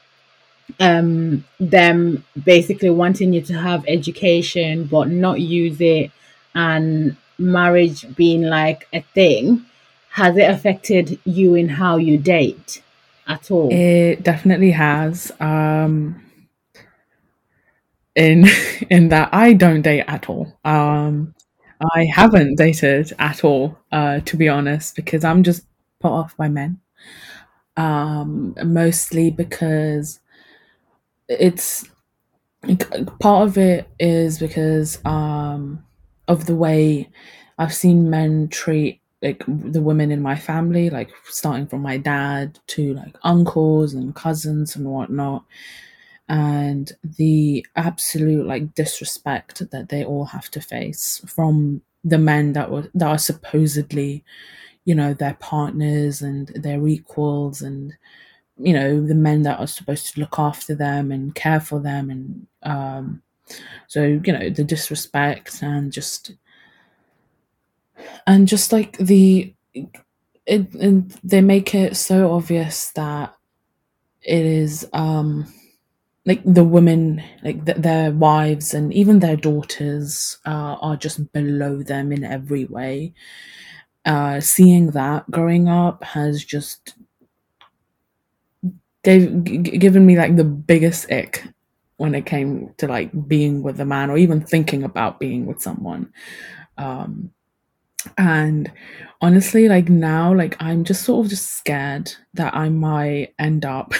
[0.79, 6.11] um, them basically wanting you to have education but not use it
[6.53, 9.65] and marriage being like a thing,
[10.11, 12.81] has it affected you in how you date
[13.27, 13.69] at all?
[13.71, 15.31] It definitely has.
[15.39, 16.21] Um,
[18.15, 18.45] in
[18.89, 20.57] in that I don't date at all.
[20.63, 21.35] Um,
[21.93, 25.65] I haven't dated at all, uh, to be honest, because I'm just
[25.99, 26.79] put off by men.
[27.77, 30.21] Um, mostly because
[31.27, 31.85] it's
[33.19, 35.83] part of it is because um,
[36.27, 37.09] of the way
[37.57, 42.59] I've seen men treat like the women in my family, like starting from my dad
[42.67, 45.43] to like uncles and cousins and whatnot,
[46.27, 52.69] and the absolute like disrespect that they all have to face from the men that
[52.71, 54.23] were that are supposedly,
[54.85, 57.93] you know, their partners and their equals and
[58.57, 62.09] you know the men that are supposed to look after them and care for them
[62.09, 63.21] and um
[63.87, 66.33] so you know the disrespect and just
[68.27, 69.53] and just like the
[70.45, 73.35] it, and they make it so obvious that
[74.23, 75.47] it is um
[76.25, 81.83] like the women like th- their wives and even their daughters uh, are just below
[81.83, 83.13] them in every way.
[84.05, 86.95] Uh seeing that growing up has just
[89.05, 91.45] gave g- given me like the biggest ick
[91.97, 95.61] when it came to like being with a man or even thinking about being with
[95.61, 96.11] someone
[96.77, 97.31] um
[98.17, 98.71] and
[99.21, 103.93] honestly, like now, like I'm just sort of just scared that I might end up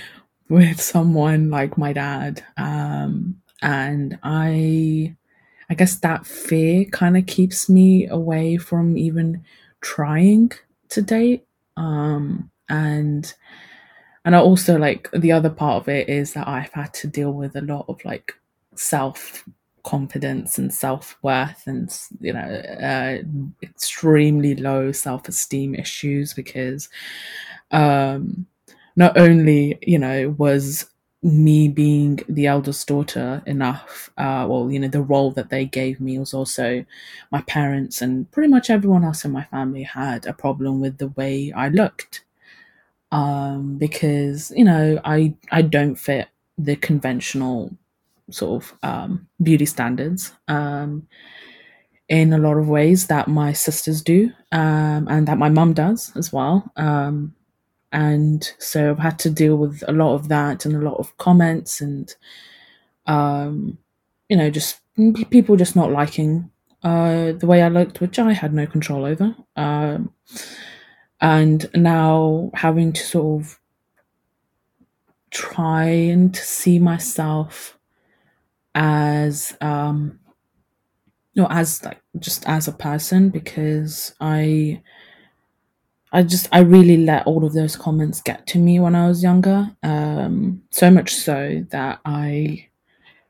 [0.48, 2.44] with someone like my dad.
[2.56, 5.16] Um, and I,
[5.70, 9.44] I guess that fear kind of keeps me away from even
[9.80, 10.52] trying
[10.90, 11.46] to date.
[11.76, 13.32] Um, and
[14.24, 17.32] and I also like the other part of it is that I've had to deal
[17.32, 18.34] with a lot of like
[18.74, 19.44] self
[19.84, 23.18] confidence and self worth and you know uh,
[23.62, 26.88] extremely low self esteem issues because
[27.72, 28.46] um,
[28.96, 30.86] not only you know was
[31.24, 36.00] me being the eldest daughter enough uh, well you know the role that they gave
[36.00, 36.84] me was also
[37.30, 41.08] my parents and pretty much everyone else in my family had a problem with the
[41.08, 42.24] way I looked
[43.12, 47.70] um, because you know I I don't fit the conventional
[48.30, 51.06] sort of um, beauty standards um,
[52.08, 56.12] in a lot of ways that my sisters do um, and that my mum does
[56.16, 56.70] as well.
[56.76, 57.34] Um,
[57.92, 61.16] and so I've had to deal with a lot of that and a lot of
[61.18, 62.14] comments and,
[63.06, 63.78] um,
[64.28, 64.80] you know, just
[65.30, 66.50] people just not liking
[66.82, 69.34] uh, the way I looked, which I had no control over.
[69.56, 70.12] Um,
[71.22, 73.58] and now having to sort of
[75.30, 77.78] try and to see myself
[78.74, 80.18] as um
[81.34, 84.80] no as like just as a person because i
[86.12, 89.22] i just i really let all of those comments get to me when i was
[89.22, 92.66] younger um so much so that i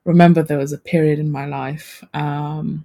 [0.05, 2.85] remember there was a period in my life um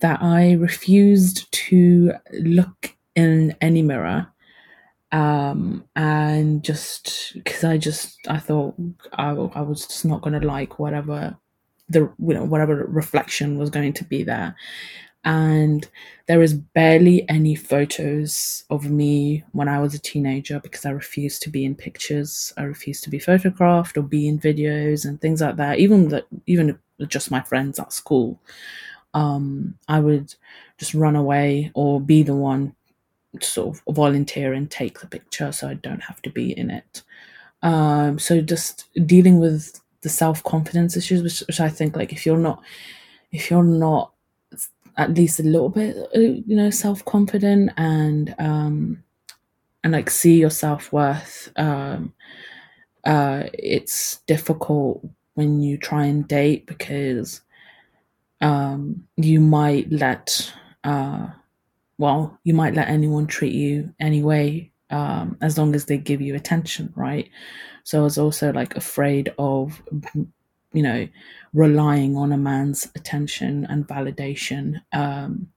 [0.00, 4.26] that i refused to look in any mirror
[5.12, 8.74] um and just because i just i thought
[9.14, 11.36] I, I was just not going to like whatever
[11.88, 14.56] the you know whatever reflection was going to be there
[15.24, 15.88] and
[16.26, 21.42] there is barely any photos of me when I was a teenager because I refused
[21.42, 22.52] to be in pictures.
[22.56, 25.78] I refused to be photographed or be in videos and things like that.
[25.78, 28.40] Even that, even just my friends at school,
[29.14, 30.34] um, I would
[30.78, 32.74] just run away or be the one
[33.40, 37.02] sort of volunteer and take the picture so I don't have to be in it.
[37.62, 42.26] Um, so just dealing with the self confidence issues, which, which I think like if
[42.26, 42.62] you're not
[43.30, 44.12] if you're not
[44.96, 49.02] at least a little bit uh, you know self confident and um
[49.84, 52.12] and like see your self worth um
[53.04, 55.02] uh it's difficult
[55.34, 57.40] when you try and date because
[58.42, 60.52] um you might let
[60.84, 61.28] uh
[61.98, 66.34] well you might let anyone treat you anyway um as long as they give you
[66.34, 67.28] attention right
[67.84, 69.82] so i was also like afraid of
[70.72, 71.06] you know
[71.52, 75.48] relying on a man's attention and validation um,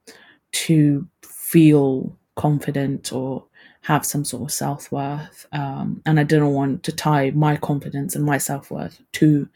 [0.51, 3.45] to feel confident or
[3.81, 5.45] have some sort of self worth.
[5.51, 9.47] Um, and I didn't want to tie my confidence and my self worth to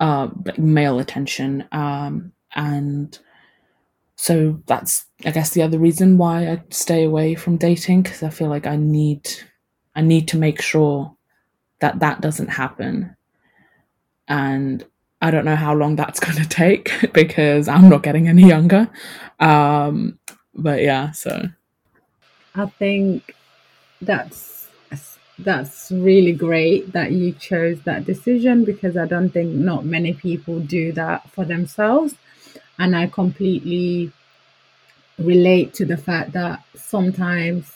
[0.00, 1.64] uh, male attention.
[1.70, 3.18] Um, and
[4.20, 8.30] so that's, I guess, the other reason why I stay away from dating because I
[8.30, 9.30] feel like I need,
[9.94, 11.14] I need to make sure
[11.78, 13.16] that that doesn't happen.
[14.26, 14.84] And
[15.22, 18.90] I don't know how long that's going to take because I'm not getting any younger.
[19.38, 20.18] Um,
[20.52, 21.46] but yeah, so
[22.56, 23.36] I think
[24.02, 24.66] that's
[25.38, 30.58] that's really great that you chose that decision because I don't think not many people
[30.58, 32.16] do that for themselves.
[32.78, 34.12] And I completely
[35.18, 37.72] relate to the fact that sometimes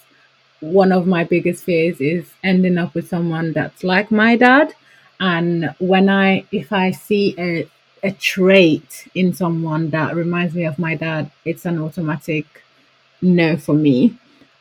[0.60, 4.74] one of my biggest fears is ending up with someone that's like my dad.
[5.20, 7.68] And when i if i see a
[8.02, 12.46] a trait in someone that reminds me of my dad it's an automatic
[13.22, 14.16] no for me.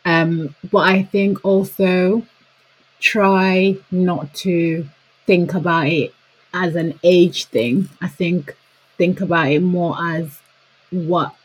[0.06, 2.24] Um but i think also
[3.00, 4.88] try not to
[5.28, 6.14] think about it
[6.54, 7.90] as an age thing.
[8.02, 8.56] I think
[8.98, 10.40] think about it more as
[10.92, 11.36] what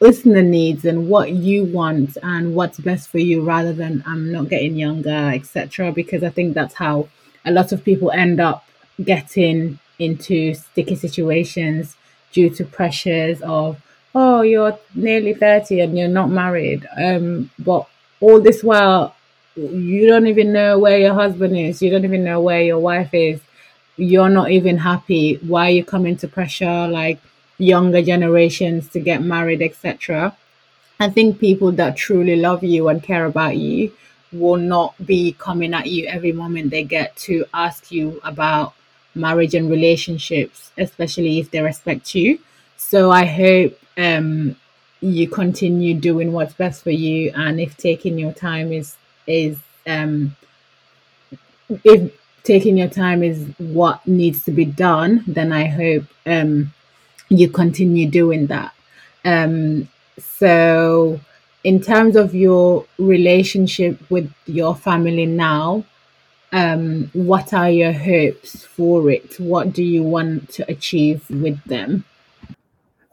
[0.00, 4.48] listener needs and what you want and what's best for you rather than I'm not
[4.48, 5.92] getting younger, etc.
[5.92, 7.08] Because I think that's how
[7.44, 8.64] a lot of people end up
[9.02, 11.96] getting into sticky situations
[12.32, 13.80] due to pressures of
[14.14, 17.86] oh you're nearly 30 and you're not married um but
[18.20, 19.14] all this while
[19.54, 23.10] you don't even know where your husband is you don't even know where your wife
[23.14, 23.40] is
[23.96, 27.18] you're not even happy why you come into pressure like
[27.58, 30.36] younger generations to get married etc
[31.00, 33.90] i think people that truly love you and care about you
[34.32, 38.74] will not be coming at you every moment they get to ask you about
[39.16, 42.38] marriage and relationships, especially if they respect you.
[42.76, 44.56] So I hope um,
[45.00, 50.36] you continue doing what's best for you, and if taking your time is is um,
[51.68, 52.12] if
[52.46, 56.72] taking your time is what needs to be done, then I hope um,
[57.28, 58.72] you continue doing that.
[59.24, 59.88] Um,
[60.18, 61.20] so
[61.64, 65.84] in terms of your relationship with your family now,
[66.52, 69.40] um, what are your hopes for it?
[69.40, 72.04] What do you want to achieve with them?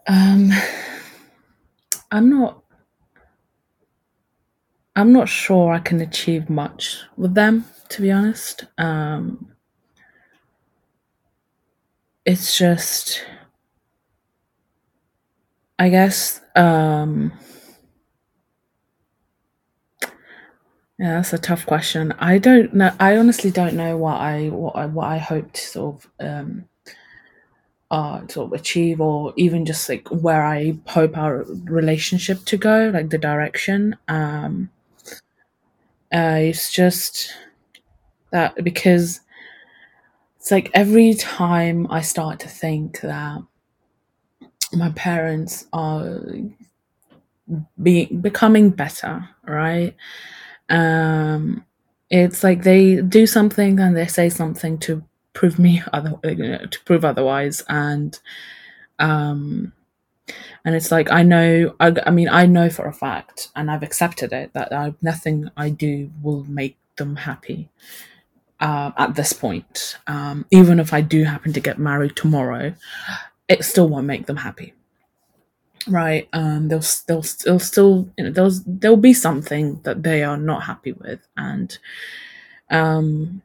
[0.06, 0.50] Um,
[2.12, 2.60] I'm not.
[4.96, 8.64] I'm not sure I can achieve much with them, to be honest.
[8.78, 9.52] Um,
[12.24, 13.24] it's just,
[15.78, 17.32] I guess, um,
[20.98, 22.12] Yeah, that's a tough question.
[22.18, 22.92] I don't know.
[23.00, 26.68] I honestly don't know what I what I what I hope to sort of um
[27.90, 32.90] uh sort of achieve or even just like where I hope our relationship to go,
[32.92, 33.96] like the direction.
[34.08, 34.70] Um
[36.12, 37.32] uh it's just
[38.34, 39.22] that because
[40.38, 43.42] it's like every time I start to think that
[44.74, 46.20] my parents are
[47.82, 49.94] being becoming better, right?
[50.70, 51.64] um
[52.10, 57.04] it's like they do something and they say something to prove me other to prove
[57.04, 58.20] otherwise and
[58.98, 59.72] um
[60.64, 63.82] and it's like i know I, I mean i know for a fact and i've
[63.82, 67.68] accepted it that I, nothing i do will make them happy
[68.60, 72.74] uh, at this point um, even if i do happen to get married tomorrow
[73.48, 74.74] it still won't make them happy.
[75.86, 80.38] Right um they'll they'll they'll still you know there'll there'll be something that they are
[80.38, 81.20] not happy with.
[81.36, 81.76] And
[82.70, 83.42] um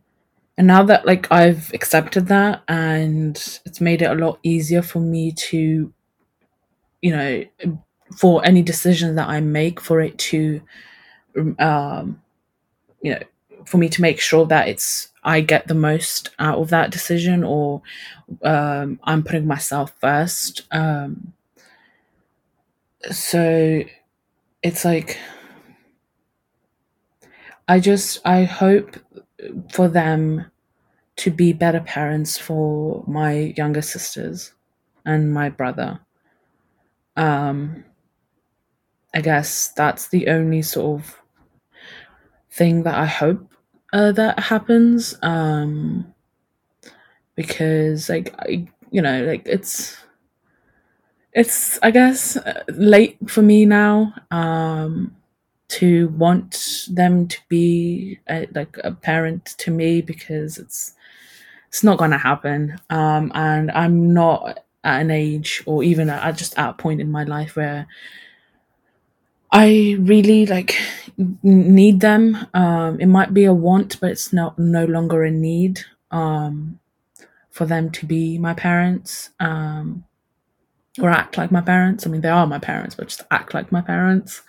[0.57, 4.99] and now that like i've accepted that and it's made it a lot easier for
[4.99, 5.93] me to
[7.01, 7.43] you know
[8.17, 10.61] for any decision that I make for it to
[11.59, 12.21] um
[13.01, 13.23] you know
[13.69, 17.43] for me to make sure that it's I get the most out of that decision
[17.43, 17.83] or
[18.41, 20.63] um, I'm putting myself first.
[20.71, 21.33] Um,
[23.11, 23.83] so
[24.63, 25.19] it's like
[27.67, 28.97] I just I hope
[29.71, 30.49] for them
[31.17, 34.53] to be better parents for my younger sisters
[35.05, 35.99] and my brother.
[37.15, 37.83] Um,
[39.13, 41.21] I guess that's the only sort of
[42.51, 43.48] thing that I hope
[43.93, 45.15] uh, that happens.
[45.21, 46.13] Um,
[47.35, 49.97] because like I, you know, like it's
[51.33, 55.15] it's I guess uh, late for me now um,
[55.69, 60.93] to want them to be a, like a parent to me because it's
[61.67, 66.37] it's not going to happen, um, and I'm not at an age or even at
[66.37, 67.87] just at a point in my life where
[69.51, 70.75] I really like
[71.43, 72.37] need them.
[72.53, 75.79] Um, it might be a want, but it's not no longer a need
[76.11, 76.79] um,
[77.51, 80.05] for them to be my parents um,
[81.01, 82.07] or act like my parents.
[82.07, 84.41] I mean, they are my parents, but just act like my parents.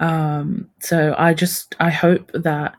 [0.00, 2.76] Um, so I just I hope that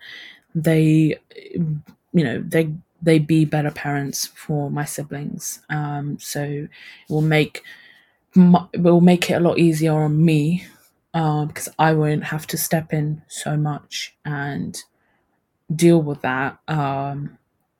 [0.55, 1.17] they,
[1.55, 1.81] you
[2.23, 5.61] know, they they be better parents for my siblings.
[5.69, 6.69] Um, so it
[7.09, 7.63] will make
[8.35, 10.65] it will make it a lot easier on me
[11.15, 14.77] uh, because I won't have to step in so much and
[15.73, 16.59] deal with that.
[16.67, 17.37] Um,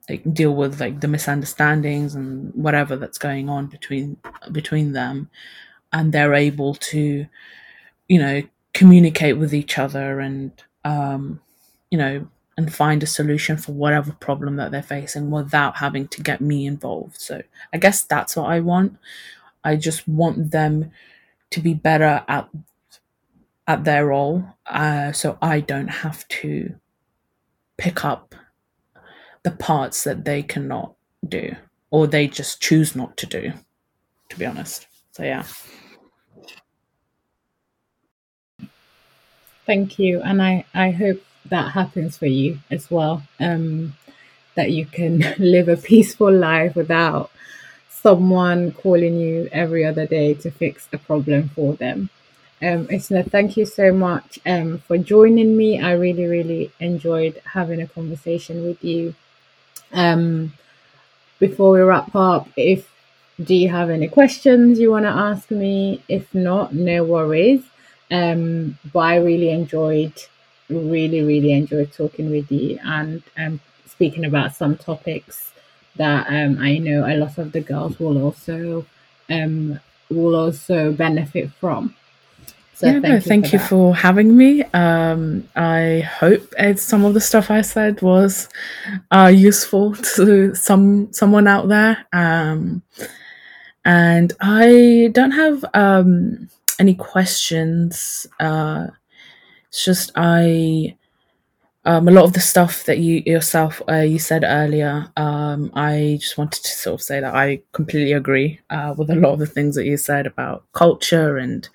[0.10, 4.18] like deal with like the misunderstandings and whatever that's going on between
[4.52, 5.30] between them,
[5.92, 7.28] and they're able to,
[8.08, 8.42] you know,
[8.74, 10.52] communicate with each other and
[10.86, 11.42] um,
[11.92, 12.28] you know
[12.58, 16.66] and find a solution for whatever problem that they're facing without having to get me
[16.66, 17.20] involved.
[17.20, 17.42] So
[17.74, 18.98] I guess that's what I want.
[19.66, 20.92] I just want them
[21.50, 22.48] to be better at
[23.68, 26.76] at their role, uh, so I don't have to
[27.78, 28.36] pick up
[29.44, 30.96] the parts that they cannot
[31.28, 31.56] do
[31.92, 33.54] or they just choose not to do.
[34.30, 35.46] To be honest, so yeah.
[39.66, 43.24] Thank you, and I I hope that happens for you as well.
[43.40, 43.94] Um,
[44.56, 47.30] that you can live a peaceful life without
[47.90, 52.10] someone calling you every other day to fix a problem for them.
[52.66, 55.80] Um, Usna, thank you so much um, for joining me.
[55.80, 59.14] I really, really enjoyed having a conversation with you.
[59.94, 60.54] Um,
[61.40, 62.90] before we wrap up, if
[63.44, 66.02] do you have any questions you want to ask me?
[66.10, 67.64] If not, no worries.
[68.12, 70.14] Um, but I really enjoyed,
[70.70, 75.52] really, really enjoyed talking with you and um, speaking about some topics
[75.98, 78.86] that um, I know a lot of the girls will also
[79.30, 81.96] um, will also benefit from.
[82.76, 84.62] So yeah, thank, no, you, thank for you for having me.
[84.74, 88.50] Um, I hope some of the stuff I said was
[89.12, 92.06] uh, useful to some someone out there.
[92.12, 92.84] Um,
[93.86, 98.28] and I don't have um, any questions.
[98.42, 98.88] Uh,
[99.70, 100.98] it's just I
[101.86, 105.10] um, a lot of the stuff that you yourself uh, you said earlier.
[105.16, 109.16] Um, I just wanted to sort of say that I completely agree uh, with a
[109.16, 111.70] lot of the things that you said about culture and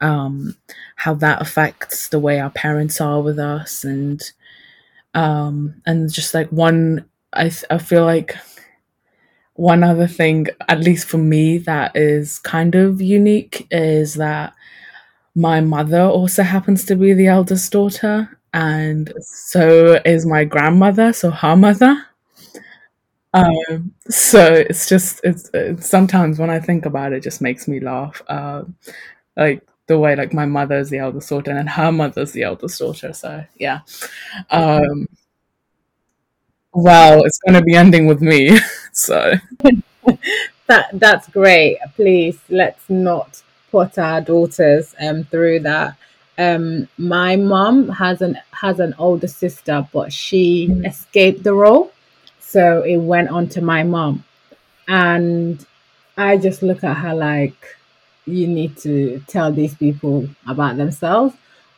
[0.00, 0.56] um,
[0.96, 4.22] how that affects the way our parents are with us, and
[5.14, 8.36] um, and just like one, I I feel like
[9.54, 14.52] one other thing, at least for me, that is kind of unique is that
[15.34, 21.30] my mother also happens to be the eldest daughter, and so is my grandmother, so
[21.30, 22.04] her mother.
[23.34, 27.68] Um, so it's just it's, it's, sometimes when I think about it, it just makes
[27.68, 28.22] me laugh.
[28.28, 28.64] Uh,
[29.36, 33.12] like the way like my mother's the eldest daughter and her mother's the eldest daughter.
[33.12, 33.80] So yeah.
[34.50, 35.08] Um,
[36.72, 38.58] well, it's going to be ending with me.
[38.92, 39.34] so
[40.66, 41.78] that that's great.
[41.96, 45.96] Please let's not put our daughters um through that.
[46.36, 50.86] Um, my mom has an has an older sister, but she mm.
[50.86, 51.92] escaped the role,
[52.38, 54.24] so it went on to my mom,
[54.86, 55.66] and
[56.16, 57.77] I just look at her like
[58.28, 61.34] you need to tell these people about themselves.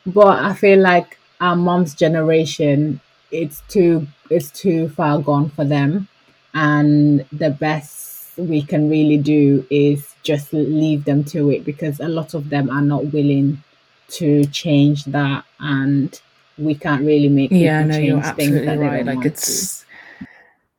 [0.07, 6.09] But I feel like our mom's generation, it's too it's too far gone for them,
[6.55, 12.09] and the best we can really do is just leave them to it because a
[12.09, 13.63] lot of them are not willing
[14.09, 16.21] to change that, and
[16.59, 17.85] we can't really make yeah.
[17.85, 19.05] No, you're absolutely right.
[19.05, 20.27] Like it's to.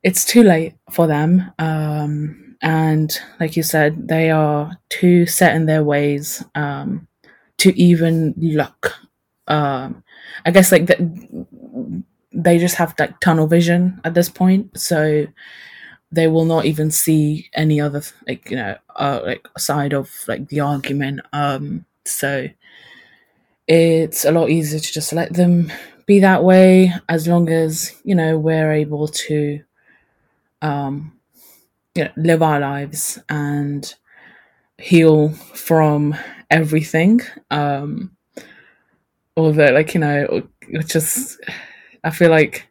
[0.02, 1.52] it's too late for them.
[1.58, 6.44] Um, and like you said, they are too set in their ways.
[6.54, 7.08] Um,
[7.62, 8.92] to even look.
[9.46, 10.02] Um,
[10.44, 15.26] I guess like the, they just have like tunnel vision at this point, so
[16.10, 20.48] they will not even see any other like you know uh, like side of like
[20.48, 21.20] the argument.
[21.32, 22.48] Um, so
[23.68, 25.70] it's a lot easier to just let them
[26.04, 29.60] be that way as long as you know we're able to
[30.62, 31.12] um
[31.94, 33.94] you know live our lives and
[34.78, 36.14] heal from
[36.50, 37.20] everything.
[37.50, 38.16] Um
[39.36, 40.42] although like you know
[40.86, 41.40] just
[42.04, 42.68] i feel like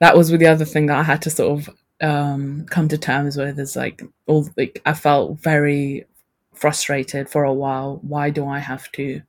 [0.00, 3.36] that was the other thing that i had to sort of um come to terms
[3.36, 6.06] with is like all like i felt very
[6.54, 8.00] frustrated for a while.
[8.02, 9.22] Why do i have to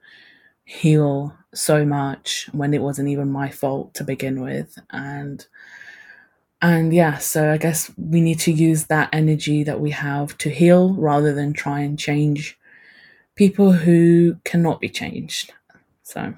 [0.66, 4.78] heal so much when it wasn't even my fault to begin with?
[4.92, 5.46] And
[6.62, 10.50] and yeah so i guess we need to use that energy that we have to
[10.50, 12.58] heal rather than try and change
[13.36, 15.54] people who cannot be changed
[16.04, 16.34] so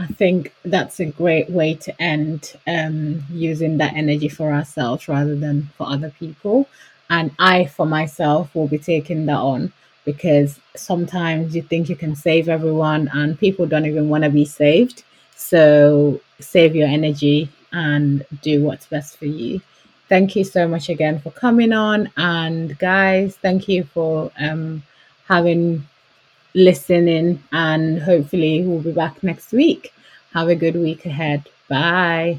[0.00, 5.34] I think that's a great way to end um, using that energy for ourselves rather
[5.34, 6.68] than for other people.
[7.10, 9.72] And I, for myself, will be taking that on
[10.04, 14.44] because sometimes you think you can save everyone and people don't even want to be
[14.44, 15.02] saved.
[15.34, 19.60] So save your energy and do what's best for you.
[20.08, 22.10] Thank you so much again for coming on.
[22.16, 24.82] And guys, thank you for um,
[25.26, 25.86] having
[26.54, 29.92] listening and hopefully we'll be back next week.
[30.32, 31.48] Have a good week ahead.
[31.68, 32.36] Bye.